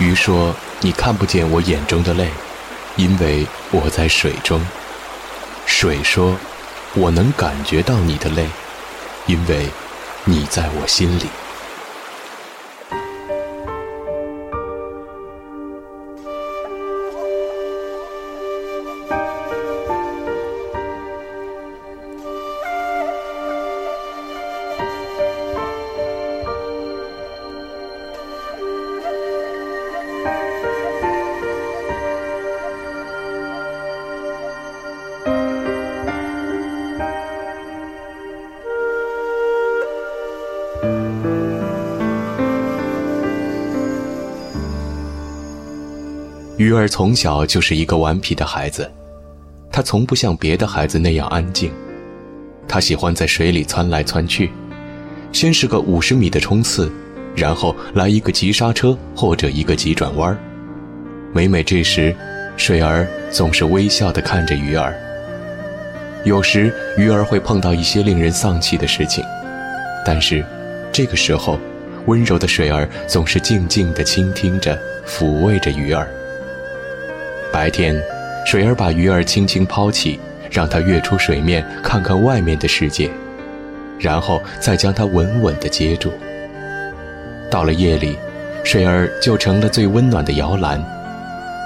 [0.00, 2.30] 鱼说：“你看不见我眼中的泪，
[2.96, 4.58] 因为我在水中。”
[5.66, 6.38] 水说
[6.96, 8.48] ：“我能感觉到你的泪，
[9.26, 9.68] 因为
[10.24, 11.26] 你在我心里。”
[46.60, 48.86] 鱼儿从小就是一个顽皮的孩子，
[49.72, 51.72] 他从不像别的孩子那样安静。
[52.68, 54.50] 他喜欢在水里窜来窜去，
[55.32, 56.92] 先是个五十米的冲刺，
[57.34, 60.38] 然后来一个急刹车或者一个急转弯。
[61.32, 62.14] 每每这时，
[62.58, 64.94] 水儿总是微笑地看着鱼儿。
[66.26, 69.24] 有时鱼儿会碰到一些令人丧气的事情，
[70.04, 70.44] 但是
[70.92, 71.58] 这个时候，
[72.04, 76.06] 温柔的水儿总是静静地倾听着，抚慰着鱼儿。
[77.52, 78.00] 白天，
[78.46, 80.20] 水儿把鱼儿轻轻抛起，
[80.50, 83.10] 让它跃出水面，看看外面的世界，
[83.98, 86.12] 然后再将它稳稳地接住。
[87.50, 88.16] 到了夜里，
[88.62, 90.80] 水儿就成了最温暖的摇篮，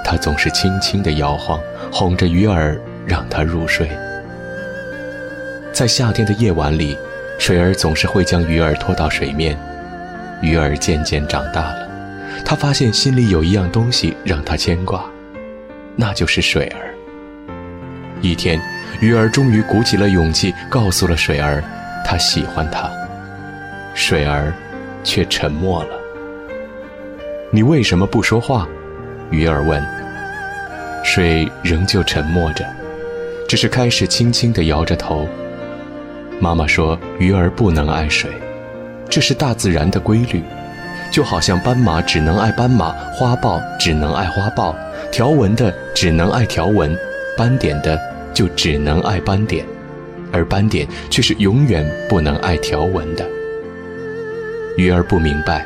[0.03, 1.61] 它总是轻轻地摇晃，
[1.91, 3.87] 哄着鱼儿，让它入睡。
[5.71, 6.97] 在夏天的夜晚里，
[7.37, 9.55] 水儿总是会将鱼儿拖到水面。
[10.41, 11.87] 鱼儿渐渐长大了，
[12.43, 15.05] 他发现心里有一样东西让他牵挂。
[15.95, 16.93] 那就是水儿。
[18.21, 18.59] 一天，
[18.99, 21.63] 鱼儿终于鼓起了勇气，告诉了水儿，
[22.05, 22.89] 他喜欢她。
[23.93, 24.53] 水儿
[25.03, 25.89] 却沉默了。
[27.51, 28.67] 你为什么不说话？
[29.31, 29.83] 鱼儿问。
[31.03, 32.65] 水仍旧沉默着，
[33.47, 35.27] 只是开始轻轻地摇着头。
[36.39, 38.29] 妈妈说，鱼儿不能爱水，
[39.07, 40.43] 这是大自然的规律。
[41.11, 44.75] 就好像斑马只能爱斑马，花豹只能爱花豹，
[45.15, 46.93] 条纹的只能爱条纹，
[47.37, 47.97] 斑点的
[48.33, 49.65] 就只能爱斑点，
[50.29, 53.25] 而斑点却是永远不能爱条纹的。
[54.75, 55.65] 鱼儿不明白，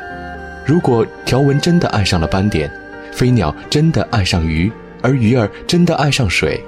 [0.64, 2.70] 如果条纹真的爱上了斑点，
[3.10, 4.70] 飞鸟真的爱上鱼，
[5.02, 6.62] 而鱼儿真的爱上水，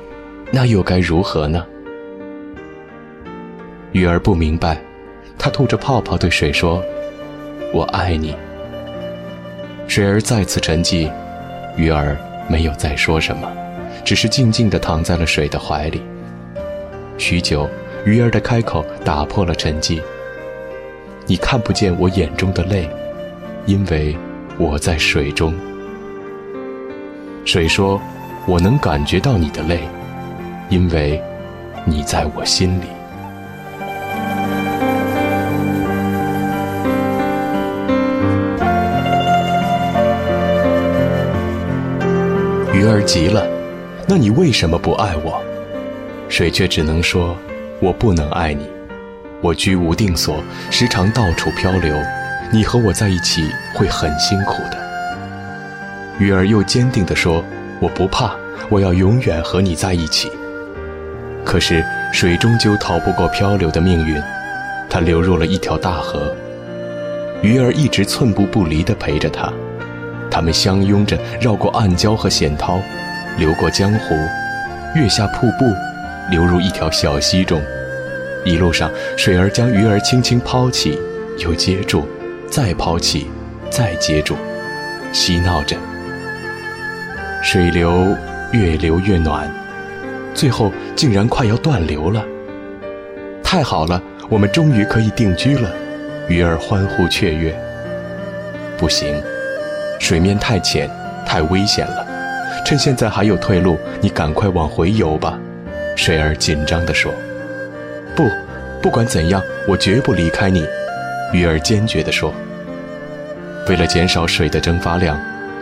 [0.50, 1.64] 那又该如何呢？
[3.93, 4.76] 鱼儿不明白，
[5.38, 6.84] 它吐着泡泡对水说
[7.72, 8.34] ：“我爱你。”
[9.87, 11.09] 水儿再次沉寂，
[11.76, 12.16] 鱼儿
[12.48, 13.50] 没有再说什么，
[14.04, 16.03] 只是静静地躺在了水的怀里。
[17.19, 17.69] 许久，
[18.04, 20.00] 鱼儿的开口打破了沉寂
[21.26, 22.88] ：“你看不见我眼中的泪，
[23.66, 24.16] 因为
[24.58, 25.54] 我在水中。”
[27.44, 28.00] 水说
[28.47, 29.81] ：“我能感觉到你的泪，
[30.69, 31.20] 因为
[31.84, 32.84] 你在我心里。”
[42.82, 43.47] 鱼儿急了，
[44.09, 45.41] 那你为什么不爱我？
[46.28, 47.37] 水却只能说
[47.78, 48.66] ：“我不能爱你，
[49.41, 51.97] 我居无定所，时常到处漂流。
[52.53, 54.76] 你和我在一起会很辛苦的。”
[56.19, 57.44] 鱼儿又坚定地说
[57.78, 58.34] ：“我不怕，
[58.69, 60.28] 我要永远和你在一起。”
[61.47, 64.20] 可是水终究逃不过漂流的命运，
[64.91, 66.34] 它流入了一条大河。
[67.43, 69.53] 鱼儿一直寸步不离地陪着它。
[70.32, 72.81] 他们相拥着绕过暗礁和险涛，
[73.37, 74.15] 流过江湖，
[74.94, 75.66] 跃下瀑布，
[76.31, 77.60] 流入一条小溪中。
[78.43, 80.98] 一路上，水儿将鱼儿轻轻抛起，
[81.38, 82.09] 又接住，
[82.48, 83.31] 再抛弃，
[83.69, 84.34] 再接住，
[85.12, 85.76] 嬉闹着。
[87.43, 88.16] 水流
[88.53, 89.47] 越流越暖，
[90.32, 92.25] 最后竟然快要断流了。
[93.44, 95.70] 太好了，我们终于可以定居了！
[96.26, 97.55] 鱼儿欢呼雀跃。
[98.79, 99.23] 不行。
[100.02, 100.90] 水面太浅，
[101.25, 102.04] 太危险了。
[102.66, 105.38] 趁现在还有退路，你赶快往回游吧。”
[105.94, 107.14] 水儿紧张地说。
[108.16, 108.28] “不，
[108.82, 110.66] 不管怎样，我绝不离开你。”
[111.32, 112.34] 鱼儿坚决地说。
[113.69, 115.16] 为了减少水的蒸发量，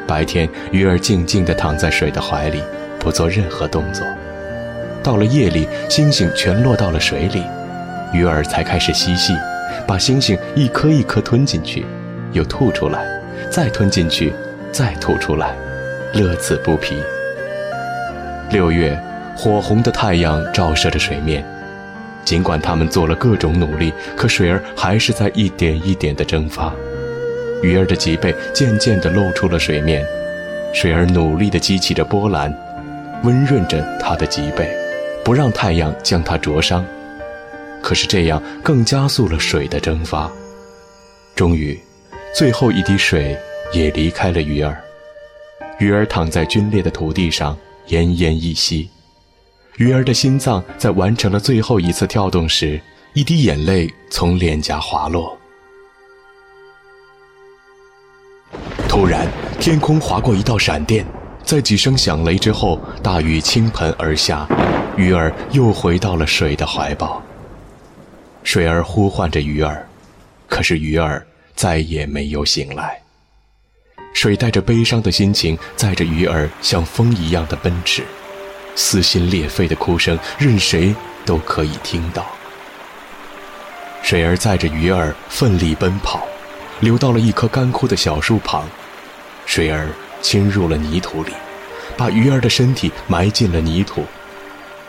[0.06, 2.62] 白天鱼儿静静地躺在水的怀里，
[2.98, 4.06] 不做任何动作。
[5.02, 7.44] 到了夜里，星星全落到了水里，
[8.14, 9.34] 鱼儿才开始嬉戏，
[9.86, 11.84] 把星星一颗一颗吞进去，
[12.32, 13.19] 又吐出来。
[13.48, 14.32] 再吞进去，
[14.72, 15.54] 再吐出来，
[16.12, 17.02] 乐此不疲。
[18.50, 19.00] 六月，
[19.36, 21.44] 火红的太阳照射着水面，
[22.24, 26.72] 尽管他们做了各种努力，可水儿还是在一点一点地蒸发。
[27.62, 30.04] 鱼儿的脊背渐渐地露出了水面，
[30.72, 32.52] 水儿努力地激起着波澜，
[33.22, 34.68] 温润着他的脊背，
[35.24, 36.84] 不让太阳将它灼伤。
[37.82, 40.30] 可是这样更加速了水的蒸发。
[41.34, 41.78] 终于，
[42.32, 43.36] 最后一滴水
[43.72, 44.80] 也离开了鱼儿。
[45.78, 47.56] 鱼儿躺在皲裂的土地上，
[47.88, 48.88] 奄奄一息。
[49.76, 52.80] 鱼儿的心脏在完成了最后一次跳动时，
[53.14, 55.36] 一滴眼泪从脸颊滑落。
[58.88, 59.26] 突然，
[59.58, 61.04] 天空划过一道闪电，
[61.44, 64.46] 在几声响雷之后，大雨倾盆而下，
[64.96, 67.22] 鱼儿又回到了水的怀抱。
[68.42, 69.86] 水儿呼唤着鱼儿，
[70.48, 71.24] 可是鱼儿
[71.60, 72.98] 再也没有醒来。
[74.14, 78.02] 水带着悲伤的心情，载着鱼儿像风一样的奔驰，
[78.74, 80.94] 撕心裂肺的哭声，任谁
[81.26, 82.24] 都可以听到。
[84.02, 86.26] 水儿载着鱼儿奋力奔跑，
[86.80, 88.66] 流到了一棵干枯的小树旁，
[89.44, 89.90] 水儿
[90.22, 91.32] 侵入了泥土里，
[91.94, 94.02] 把鱼儿的身体埋进了泥土。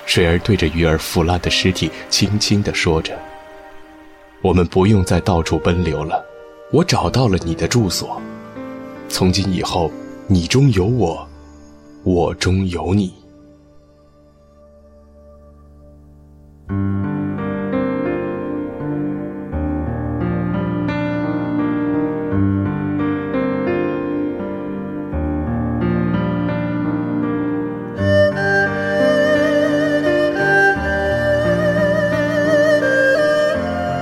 [0.05, 3.19] 水儿对着鱼儿腐烂的尸体轻轻地说着
[4.41, 6.25] ：“我们不用再到处奔流了，
[6.71, 8.21] 我找到了你的住所。”
[9.09, 9.91] 从今以后，
[10.27, 11.27] 你中有我，
[12.03, 13.13] 我中有你。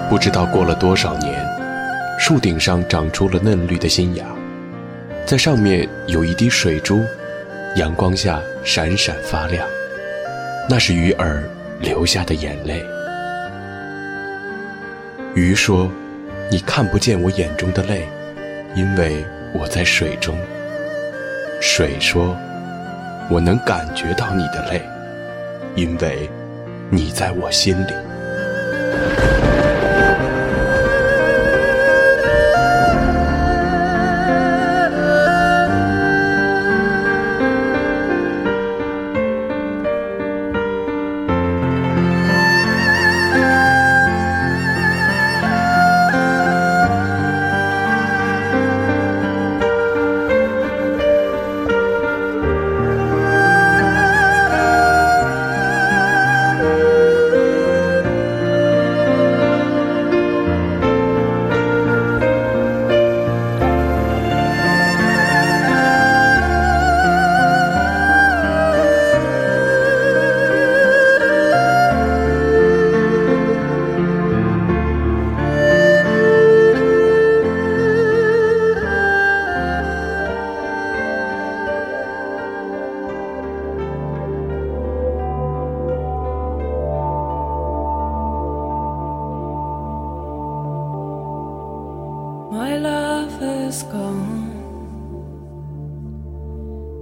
[0.09, 1.38] 不知道过了多少年，
[2.19, 4.25] 树顶上长出了嫩绿的新芽。
[5.25, 7.01] 在上面有一滴水珠，
[7.77, 9.65] 阳光下闪闪发亮，
[10.69, 11.49] 那是鱼儿
[11.79, 12.85] 流下的眼泪。
[15.33, 15.89] 鱼说
[16.51, 18.05] ：“你看不见我眼中的泪，
[18.75, 19.23] 因为
[19.53, 20.37] 我在水中。”
[21.61, 22.35] 水说
[23.31, 24.81] ：“我能感觉到你的泪，
[25.75, 26.29] 因为
[26.89, 27.93] 你在我心里。”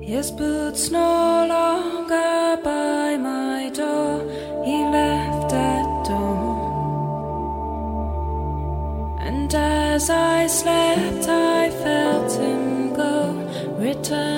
[0.08, 4.22] His boots no longer by my door,
[4.64, 6.80] he left at dawn.
[9.20, 13.34] And as I slept, I felt him go,
[13.78, 14.37] returns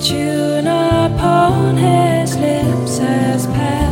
[0.00, 3.89] tune upon his lips has passed.